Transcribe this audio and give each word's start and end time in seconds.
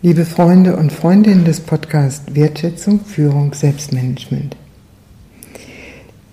Liebe 0.00 0.24
Freunde 0.24 0.76
und 0.76 0.92
Freundinnen 0.92 1.44
des 1.44 1.58
Podcasts 1.58 2.32
Wertschätzung, 2.32 3.00
Führung, 3.00 3.52
Selbstmanagement. 3.52 4.56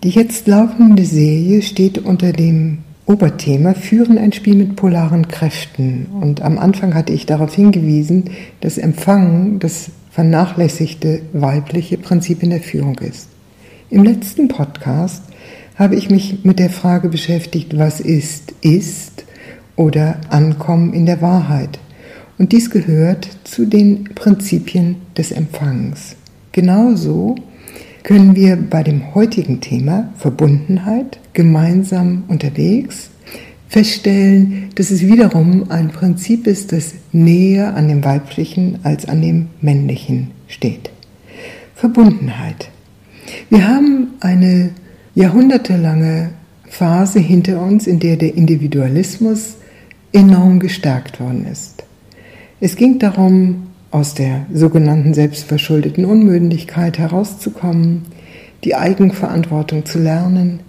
Die 0.04 0.12
jetzt 0.12 0.46
laufende 0.46 1.04
Serie 1.04 1.64
steht 1.64 1.98
unter 1.98 2.32
dem 2.32 2.84
Oberthema 3.08 3.74
Führen 3.74 4.20
ein 4.20 4.34
Spiel 4.34 4.54
mit 4.54 4.76
polaren 4.76 5.28
Kräften. 5.28 6.06
Und 6.22 6.44
am 6.44 6.60
Anfang 6.60 6.94
hatte 6.94 7.12
ich 7.12 7.26
darauf 7.26 7.56
hingewiesen, 7.56 8.26
dass 8.62 8.78
Empfangen 8.78 9.58
das 9.58 9.90
vernachlässigte 10.12 11.24
weibliche 11.34 11.98
Prinzip 11.98 12.44
in 12.44 12.52
der 12.52 12.62
Führung 12.62 13.00
ist. 13.00 13.30
Im 13.90 14.04
letzten 14.04 14.48
Podcast 14.48 15.24
habe 15.74 15.96
ich 15.96 16.12
mich 16.12 16.46
mit 16.46 16.60
der 16.60 16.70
Frage 16.70 17.10
beschäftigt, 17.10 17.76
was 17.76 18.00
ist, 18.00 18.54
ist 18.62 19.26
oder 19.76 20.22
Ankommen 20.30 20.94
in 20.94 21.08
der 21.08 21.24
Wahrheit. 21.24 21.80
Und 22.38 22.52
dies 22.52 22.70
gehört 22.70 23.30
zu 23.44 23.66
den 23.66 24.06
Prinzipien 24.16 24.98
des 25.18 25.32
Empfangens. 25.32 26.16
Genauso 26.52 27.36
können 28.04 28.36
wir 28.36 28.56
bei 28.56 28.84
dem 28.84 29.16
heutigen 29.16 29.62
Thema 29.62 30.14
Verbundenheit 30.18 31.20
gemeinsam 31.34 32.24
unterwegs 32.28 33.10
feststellen, 33.68 34.70
dass 34.76 34.92
es 34.92 35.02
wiederum 35.02 35.70
ein 35.70 35.90
Prinzip 35.90 36.48
ist, 36.48 36.72
das 36.72 36.94
näher 37.12 37.76
an 37.76 37.88
dem 37.88 38.04
weiblichen 38.04 38.80
als 38.84 39.06
an 39.06 39.22
dem 39.22 39.48
männlichen 39.60 40.32
steht. 40.48 40.92
Verbundenheit. 41.76 42.70
Wir 43.50 43.68
haben 43.68 44.14
eine 44.22 44.70
jahrhundertelange 45.14 46.30
Phase 46.70 47.20
hinter 47.20 47.62
uns, 47.62 47.88
in 47.88 48.00
der 48.00 48.16
der 48.18 48.36
Individualismus 48.36 49.56
enorm 50.14 50.60
gestärkt 50.60 51.20
worden 51.20 51.46
ist. 51.52 51.84
Es 52.62 52.78
ging 52.78 53.00
darum, 53.00 53.68
aus 53.92 54.14
der 54.14 54.46
sogenannten 54.54 55.14
selbstverschuldeten 55.14 56.06
Unmündigkeit 56.06 56.98
herauszukommen, 56.98 58.04
die 58.64 58.76
Eigenverantwortung 58.76 59.86
zu 59.86 60.00
lernen, 60.00 60.62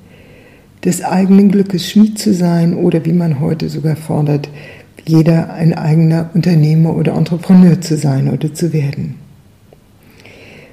des 0.85 1.03
eigenen 1.03 1.51
Glückes 1.51 1.89
Schmied 1.89 2.19
zu 2.19 2.35
sein 2.35 2.75
oder 2.75 3.05
wie 3.05 3.13
man 3.13 3.41
heute 3.41 3.69
sogar 3.69 3.97
fordert, 3.97 4.49
jeder 5.07 5.53
ein 5.55 5.75
eigener 5.75 6.31
Unternehmer 6.35 6.97
oder 6.97 7.15
Entrepreneur 7.15 7.81
zu 7.81 7.97
sein 7.97 8.29
oder 8.31 8.53
zu 8.53 8.73
werden. 8.73 9.15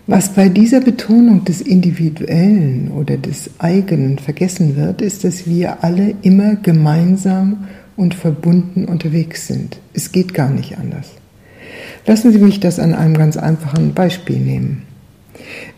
Was 0.06 0.34
bei 0.34 0.50
dieser 0.50 0.82
Betonung 0.82 1.46
des 1.46 1.62
Individuellen 1.62 2.92
oder 2.92 3.18
des 3.18 3.52
eigenen 3.60 4.18
vergessen 4.20 4.76
wird, 4.76 5.02
ist, 5.02 5.24
dass 5.24 5.48
wir 5.48 5.84
alle 5.84 6.16
immer 6.24 6.56
gemeinsam 6.56 7.66
und 7.96 8.16
verbunden 8.16 8.86
unterwegs 8.86 9.48
sind. 9.48 9.80
Es 9.94 10.12
geht 10.12 10.34
gar 10.34 10.50
nicht 10.50 10.78
anders. 10.78 11.12
Lassen 12.06 12.32
Sie 12.32 12.40
mich 12.40 12.60
das 12.60 12.80
an 12.80 12.94
einem 12.94 13.16
ganz 13.16 13.38
einfachen 13.38 13.94
Beispiel 13.94 14.38
nehmen. 14.38 14.84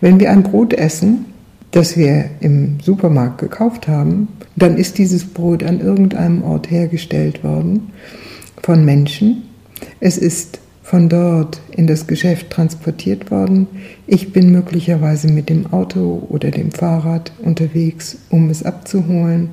Wenn 0.02 0.20
wir 0.20 0.32
ein 0.32 0.44
Brot 0.44 0.74
essen, 0.74 1.26
das 1.72 1.98
wir 1.98 2.30
im 2.40 2.80
Supermarkt 2.82 3.40
gekauft 3.40 3.88
haben, 3.88 4.30
dann 4.56 4.78
ist 4.78 4.98
dieses 4.98 5.26
Brot 5.26 5.64
an 5.64 5.82
irgendeinem 5.82 6.44
Ort 6.44 6.72
hergestellt 6.72 7.44
worden 7.44 7.92
von 8.64 8.86
Menschen. 8.86 9.44
Es 10.00 10.18
ist 10.18 10.60
von 10.82 11.10
dort 11.10 11.62
in 11.72 11.88
das 11.88 12.08
Geschäft 12.08 12.52
transportiert 12.52 13.32
worden. 13.32 13.68
Ich 14.08 14.32
bin 14.32 14.52
möglicherweise 14.52 15.28
mit 15.28 15.50
dem 15.50 15.74
Auto 15.74 16.26
oder 16.30 16.52
dem 16.52 16.72
Fahrrad 16.72 17.32
unterwegs, 17.42 18.18
um 18.30 18.50
es 18.50 18.64
abzuholen. 18.64 19.50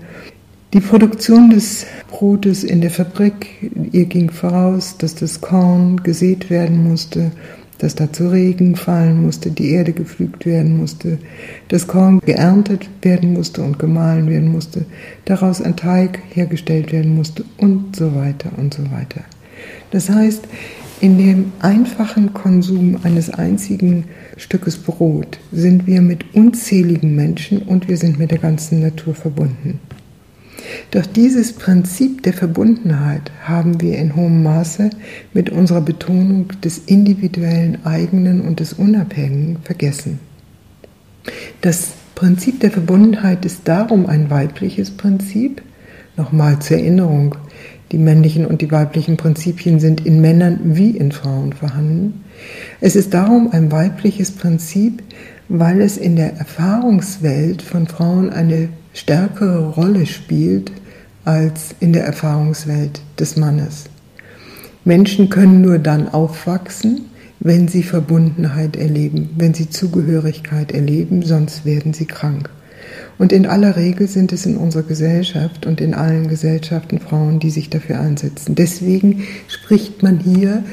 Die 0.72 0.80
Produktion 0.80 1.50
des 1.50 1.84
Brotes 2.08 2.64
in 2.64 2.80
der 2.80 2.90
Fabrik, 2.90 3.70
ihr 3.92 4.06
ging 4.06 4.30
voraus, 4.30 4.96
dass 4.96 5.14
das 5.14 5.42
Korn 5.42 6.02
gesät 6.02 6.48
werden 6.48 6.82
musste, 6.82 7.30
dass 7.76 7.94
dazu 7.94 8.28
Regen 8.28 8.74
fallen 8.74 9.20
musste, 9.20 9.50
die 9.50 9.68
Erde 9.68 9.92
gepflügt 9.92 10.46
werden 10.46 10.78
musste, 10.78 11.18
das 11.68 11.86
Korn 11.86 12.20
geerntet 12.20 12.88
werden 13.02 13.34
musste 13.34 13.60
und 13.62 13.78
gemahlen 13.78 14.30
werden 14.30 14.50
musste, 14.50 14.86
daraus 15.26 15.60
ein 15.60 15.76
Teig 15.76 16.20
hergestellt 16.32 16.90
werden 16.90 17.16
musste 17.16 17.44
und 17.58 17.94
so 17.94 18.14
weiter 18.14 18.50
und 18.56 18.72
so 18.72 18.84
weiter. 18.90 19.20
Das 19.90 20.08
heißt, 20.08 20.48
in 21.02 21.18
dem 21.18 21.52
einfachen 21.60 22.32
Konsum 22.32 22.96
eines 23.02 23.28
einzigen 23.28 24.04
Stückes 24.38 24.78
Brot 24.78 25.38
sind 25.52 25.86
wir 25.86 26.00
mit 26.00 26.34
unzähligen 26.34 27.14
Menschen 27.14 27.60
und 27.60 27.88
wir 27.88 27.98
sind 27.98 28.18
mit 28.18 28.30
der 28.30 28.38
ganzen 28.38 28.80
Natur 28.80 29.14
verbunden. 29.14 29.78
Doch 30.90 31.06
dieses 31.06 31.52
Prinzip 31.52 32.22
der 32.22 32.32
Verbundenheit 32.32 33.30
haben 33.42 33.80
wir 33.80 33.98
in 33.98 34.14
hohem 34.14 34.42
Maße 34.42 34.90
mit 35.32 35.50
unserer 35.50 35.80
Betonung 35.80 36.48
des 36.62 36.78
individuellen 36.86 37.84
eigenen 37.84 38.40
und 38.40 38.60
des 38.60 38.72
Unabhängigen 38.72 39.58
vergessen. 39.62 40.20
Das 41.60 41.92
Prinzip 42.14 42.60
der 42.60 42.70
Verbundenheit 42.70 43.44
ist 43.44 43.62
darum 43.64 44.06
ein 44.06 44.30
weibliches 44.30 44.90
Prinzip. 44.90 45.62
Nochmal 46.16 46.58
zur 46.58 46.76
Erinnerung, 46.76 47.36
die 47.90 47.98
männlichen 47.98 48.46
und 48.46 48.60
die 48.60 48.70
weiblichen 48.70 49.16
Prinzipien 49.16 49.80
sind 49.80 50.04
in 50.06 50.20
Männern 50.20 50.60
wie 50.76 50.90
in 50.90 51.12
Frauen 51.12 51.52
vorhanden. 51.52 52.24
Es 52.80 52.96
ist 52.96 53.14
darum 53.14 53.50
ein 53.52 53.72
weibliches 53.72 54.30
Prinzip, 54.30 55.02
weil 55.48 55.80
es 55.80 55.96
in 55.96 56.16
der 56.16 56.36
Erfahrungswelt 56.36 57.62
von 57.62 57.86
Frauen 57.86 58.30
eine 58.30 58.68
stärkere 58.94 59.68
Rolle 59.70 60.06
spielt 60.06 60.72
als 61.24 61.74
in 61.80 61.92
der 61.92 62.04
Erfahrungswelt 62.04 63.00
des 63.18 63.36
Mannes. 63.36 63.84
Menschen 64.84 65.30
können 65.30 65.60
nur 65.60 65.78
dann 65.78 66.08
aufwachsen, 66.08 67.06
wenn 67.38 67.68
sie 67.68 67.82
Verbundenheit 67.82 68.76
erleben, 68.76 69.30
wenn 69.36 69.54
sie 69.54 69.70
Zugehörigkeit 69.70 70.72
erleben, 70.72 71.22
sonst 71.22 71.64
werden 71.64 71.92
sie 71.92 72.06
krank. 72.06 72.50
Und 73.18 73.32
in 73.32 73.46
aller 73.46 73.76
Regel 73.76 74.08
sind 74.08 74.32
es 74.32 74.46
in 74.46 74.56
unserer 74.56 74.82
Gesellschaft 74.82 75.66
und 75.66 75.80
in 75.80 75.94
allen 75.94 76.28
Gesellschaften 76.28 76.98
Frauen, 76.98 77.38
die 77.38 77.50
sich 77.50 77.70
dafür 77.70 78.00
einsetzen. 78.00 78.54
Deswegen 78.54 79.24
spricht 79.48 80.02
man 80.02 80.18
hier 80.18 80.64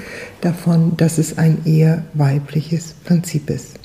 davon, 0.42 0.98
dass 0.98 1.18
es 1.18 1.38
ein 1.38 1.60
eher 1.66 2.04
weibliches 2.14 2.96
Prinzip 3.06 3.50
ist. 3.50 3.80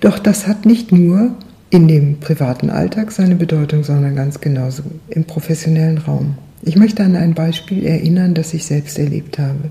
Doch 0.00 0.18
das 0.18 0.46
hat 0.46 0.64
nicht 0.64 0.92
nur 0.92 1.34
in 1.70 1.88
dem 1.88 2.20
privaten 2.20 2.70
Alltag 2.70 3.10
seine 3.10 3.34
Bedeutung, 3.34 3.82
sondern 3.82 4.14
ganz 4.14 4.40
genauso 4.40 4.82
im 5.08 5.24
professionellen 5.24 5.98
Raum. 5.98 6.36
Ich 6.62 6.76
möchte 6.76 7.04
an 7.04 7.16
ein 7.16 7.34
Beispiel 7.34 7.84
erinnern, 7.84 8.34
das 8.34 8.54
ich 8.54 8.64
selbst 8.64 8.98
erlebt 8.98 9.38
habe. 9.38 9.70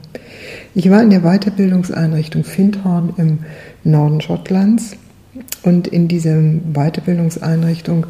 Ich 0.75 0.89
war 0.89 1.01
in 1.01 1.09
der 1.09 1.21
Weiterbildungseinrichtung 1.21 2.43
Findhorn 2.43 3.13
im 3.17 3.39
Norden 3.83 4.21
Schottlands 4.21 4.95
und 5.63 5.87
in 5.87 6.07
dieser 6.07 6.39
Weiterbildungseinrichtung 6.73 8.05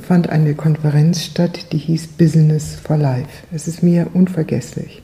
fand 0.00 0.30
eine 0.30 0.54
Konferenz 0.54 1.24
statt, 1.24 1.66
die 1.72 1.78
hieß 1.78 2.08
Business 2.08 2.76
for 2.82 2.96
Life. 2.96 3.28
Es 3.52 3.68
ist 3.68 3.82
mir 3.82 4.08
unvergesslich. 4.14 5.02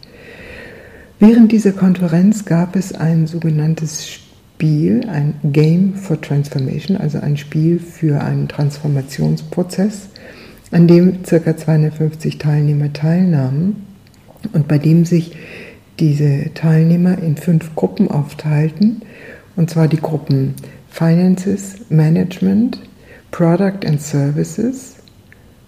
Während 1.21 1.53
dieser 1.53 1.72
Konferenz 1.72 2.44
gab 2.44 2.75
es 2.75 2.93
ein 2.93 3.27
sogenanntes 3.27 4.09
Spiel, 4.09 4.31
ein 4.62 5.34
Game 5.42 5.94
for 5.94 6.20
Transformation, 6.20 6.96
also 6.96 7.18
ein 7.18 7.36
Spiel 7.36 7.78
für 7.80 8.22
einen 8.22 8.48
Transformationsprozess, 8.48 10.08
an 10.70 10.86
dem 10.86 11.22
ca. 11.22 11.56
250 11.56 12.38
Teilnehmer 12.38 12.92
teilnahmen 12.92 13.86
und 14.52 14.68
bei 14.68 14.78
dem 14.78 15.04
sich 15.04 15.36
diese 15.98 16.54
Teilnehmer 16.54 17.18
in 17.18 17.36
fünf 17.36 17.74
Gruppen 17.74 18.08
aufteilten, 18.08 19.02
und 19.56 19.68
zwar 19.68 19.88
die 19.88 20.00
Gruppen 20.00 20.54
Finances, 20.88 21.76
Management, 21.90 22.80
Product 23.32 23.84
and 23.84 24.00
Services, 24.00 24.96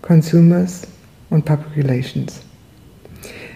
Consumers 0.03 0.83
und 1.31 1.45
Public 1.45 1.85
Relations. 1.85 2.41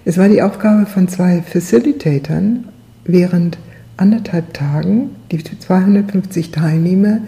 Es 0.05 0.19
war 0.19 0.29
die 0.29 0.43
Aufgabe 0.43 0.87
von 0.87 1.07
zwei 1.09 1.43
Facilitatern, 1.43 2.69
während 3.05 3.59
anderthalb 3.99 4.55
Tagen 4.55 5.11
die 5.31 5.43
250 5.43 6.51
Teilnehmer 6.51 7.21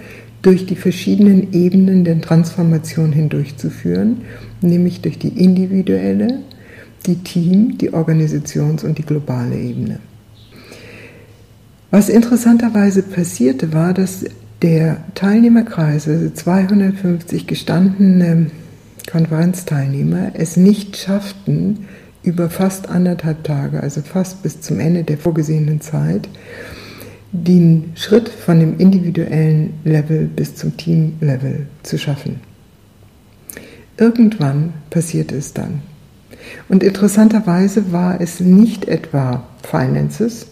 durch 0.43 0.65
die 0.65 0.77
verschiedenen 0.77 1.53
Ebenen 1.53 2.05
der 2.05 2.21
Transformation 2.21 3.13
hindurchzuführen, 3.13 4.23
nämlich 4.63 5.03
durch 5.03 5.19
die 5.19 5.29
individuelle, 5.29 6.41
die 7.07 7.17
Team, 7.17 7.77
die 7.79 7.93
Organisations- 7.93 8.85
und 8.85 8.99
die 8.99 9.05
globale 9.05 9.57
Ebene. 9.57 9.99
Was 11.91 12.09
interessanterweise 12.09 13.03
passierte, 13.03 13.73
war, 13.73 13.93
dass 13.93 14.25
der 14.63 14.99
Teilnehmerkreis, 15.15 16.07
also 16.09 16.31
250 16.31 17.47
gestandene 17.47 18.47
Konferenzteilnehmer, 19.11 20.33
es 20.35 20.57
nicht 20.57 20.97
schafften, 20.97 21.87
über 22.23 22.51
fast 22.51 22.89
anderthalb 22.89 23.45
Tage, 23.45 23.83
also 23.83 24.03
fast 24.03 24.43
bis 24.43 24.61
zum 24.61 24.81
Ende 24.81 25.05
der 25.05 25.19
vorgesehenen 25.19 25.81
Zeit, 25.81 26.29
den 27.33 27.93
Schritt 27.95 28.29
von 28.29 28.59
dem 28.61 28.79
individuellen 28.79 29.75
Level 29.85 30.25
bis 30.25 30.57
zum 30.57 30.77
Team-Level 30.77 31.67
zu 31.83 31.99
schaffen. 31.99 32.41
Irgendwann 33.97 34.73
passierte 34.91 35.37
es 35.37 35.53
dann. 35.53 35.83
Und 36.69 36.83
interessanterweise 36.83 37.93
war 37.93 38.21
es 38.21 38.41
nicht 38.41 38.87
etwa 38.89 39.45
Finances, 39.63 40.47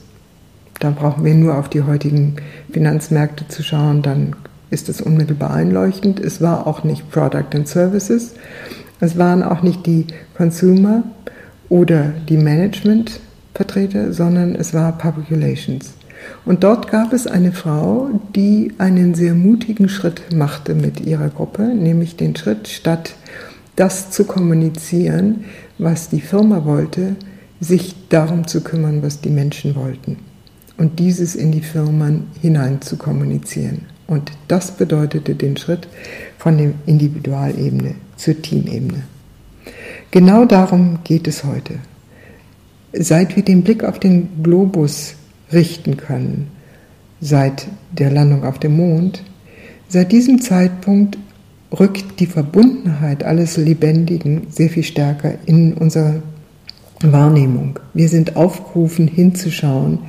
Da 0.79 0.91
brauchen 0.91 1.25
wir 1.25 1.35
nur 1.35 1.59
auf 1.59 1.69
die 1.69 1.83
heutigen 1.83 2.37
Finanzmärkte 2.73 3.49
zu 3.49 3.63
schauen, 3.63 4.03
dann 4.03 4.37
ist 4.71 4.89
es 4.89 5.01
unmittelbar 5.01 5.53
einleuchtend. 5.53 6.21
Es 6.21 6.41
war 6.41 6.67
auch 6.67 6.85
nicht 6.85 7.11
Product 7.11 7.55
and 7.55 7.67
Services, 7.67 8.35
es 9.01 9.19
waren 9.19 9.43
auch 9.43 9.63
nicht 9.63 9.87
die 9.87 10.07
Consumer 10.37 11.03
oder 11.69 12.13
die 12.29 12.37
Management-Vertreter, 12.37 14.13
sondern 14.13 14.55
es 14.55 14.75
war 14.75 14.97
Public 14.97 15.31
Relations. 15.31 15.95
Und 16.45 16.65
dort 16.65 16.91
gab 16.91 17.13
es 17.13 17.27
eine 17.27 17.53
Frau, 17.53 18.11
die 18.35 18.73
einen 18.79 19.15
sehr 19.15 19.35
mutigen 19.35 19.89
Schritt 19.89 20.35
machte 20.35 20.75
mit 20.75 21.01
ihrer 21.01 21.29
Gruppe, 21.29 21.63
nämlich 21.63 22.17
den 22.17 22.35
Schritt, 22.37 22.69
statt 22.69 23.15
das 23.77 24.11
zu 24.11 24.25
kommunizieren, 24.25 25.45
was 25.79 26.09
die 26.09 26.21
Firma 26.21 26.65
wollte, 26.65 27.17
sich 27.61 27.95
darum 28.09 28.47
zu 28.47 28.63
kümmern, 28.63 29.03
was 29.03 29.21
die 29.21 29.31
Menschen 29.31 29.77
wollten. 29.77 30.17
Und 30.77 30.99
dieses 30.99 31.35
in 31.35 31.53
die 31.53 31.61
Firmen 31.61 32.29
hinein 32.41 32.81
zu 32.81 32.97
kommunizieren. 32.97 33.87
Und 34.07 34.33
das 34.49 34.73
bedeutete 34.73 35.35
den 35.35 35.57
Schritt 35.57 35.89
von 36.39 36.57
der 36.57 36.73
Individualebene 36.87 37.95
zur 38.17 38.41
Teamebene. 38.41 39.03
Genau 40.11 40.47
darum 40.47 41.01
geht 41.05 41.29
es 41.29 41.45
heute. 41.45 41.75
Seit 42.93 43.37
wir 43.37 43.45
den 43.45 43.63
Blick 43.63 43.85
auf 43.85 43.99
den 43.99 44.43
Globus 44.43 45.15
richten 45.53 45.99
können, 45.99 46.51
seit 47.21 47.67
der 47.93 48.11
Landung 48.11 48.45
auf 48.45 48.59
dem 48.59 48.77
Mond, 48.77 49.23
seit 49.89 50.13
diesem 50.13 50.41
Zeitpunkt 50.41 51.19
rückt 51.79 52.21
die 52.21 52.27
Verbundenheit 52.27 53.23
alles 53.23 53.59
Lebendigen 53.59 54.47
sehr 54.49 54.71
viel 54.71 54.83
stärker 54.83 55.35
in 55.45 55.75
unsere 55.75 56.23
Wahrnehmung. 57.03 57.79
Wir 57.93 58.09
sind 58.09 58.37
aufgerufen 58.37 59.07
hinzuschauen, 59.07 60.01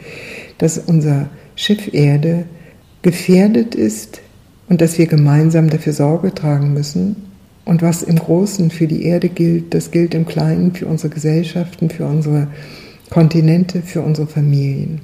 dass 0.58 0.78
unser 0.78 1.30
Schiff 1.56 1.94
Erde 1.94 2.46
gefährdet 3.02 3.76
ist 3.76 4.22
und 4.70 4.80
dass 4.82 4.98
wir 4.98 5.08
gemeinsam 5.08 5.70
dafür 5.70 5.94
Sorge 5.94 6.34
tragen 6.34 6.74
müssen. 6.74 7.29
Und 7.70 7.84
was 7.84 8.02
im 8.02 8.16
Großen 8.16 8.72
für 8.72 8.88
die 8.88 9.04
Erde 9.04 9.30
gilt, 9.30 9.76
das 9.76 9.92
gilt 9.92 10.16
im 10.16 10.26
Kleinen 10.26 10.74
für 10.74 10.88
unsere 10.88 11.14
Gesellschaften, 11.14 11.92
für 11.92 12.08
unsere 12.08 12.48
Kontinente, 13.12 13.84
für 13.84 14.02
unsere 14.02 14.26
Familien. 14.26 15.02